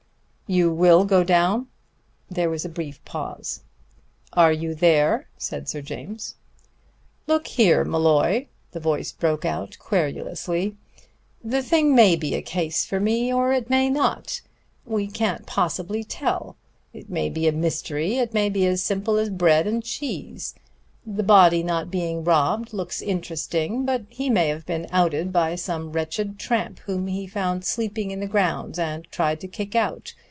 "You 0.47 0.69
will 0.69 1.05
go 1.05 1.23
down?" 1.23 1.67
There 2.29 2.49
was 2.49 2.65
a 2.65 2.67
brief 2.67 3.01
pause. 3.05 3.61
"Are 4.33 4.51
you 4.51 4.75
there?" 4.75 5.29
said 5.37 5.69
Sir 5.69 5.81
James. 5.81 6.35
"Look 7.25 7.47
here, 7.47 7.85
Molloy," 7.85 8.47
the 8.73 8.79
voice 8.81 9.13
broke 9.13 9.45
out 9.45 9.77
querulously, 9.79 10.75
"the 11.41 11.63
thing 11.63 11.95
may 11.95 12.17
be 12.17 12.35
a 12.35 12.41
case 12.41 12.83
for 12.83 12.99
me, 12.99 13.31
or 13.33 13.53
it 13.53 13.69
may 13.69 13.89
not. 13.89 14.41
We 14.85 15.07
can't 15.07 15.45
possibly 15.45 16.03
tell. 16.03 16.57
It 16.91 17.09
may 17.09 17.29
be 17.29 17.47
a 17.47 17.53
mystery: 17.53 18.17
it 18.17 18.33
may 18.33 18.49
be 18.49 18.67
as 18.67 18.83
simple 18.83 19.15
as 19.15 19.29
bread 19.29 19.67
and 19.67 19.81
cheese. 19.81 20.53
The 21.05 21.23
body 21.23 21.63
not 21.63 21.89
being 21.89 22.25
robbed 22.25 22.73
looks 22.73 23.01
interesting, 23.01 23.85
but 23.85 24.01
he 24.09 24.29
may 24.29 24.49
have 24.49 24.65
been 24.65 24.87
outed 24.91 25.31
by 25.31 25.55
some 25.55 25.93
wretched 25.93 26.37
tramp 26.37 26.79
whom 26.79 27.07
he 27.07 27.25
found 27.25 27.63
sleeping 27.63 28.11
in 28.11 28.19
the 28.19 28.27
grounds 28.27 28.77
and 28.77 29.05
tried 29.11 29.39
to 29.39 29.47
kick 29.47 29.77
out. 29.77 30.13